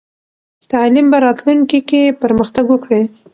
[0.71, 3.01] تعلیم به راتلونکې کې پرمختګ وکړي.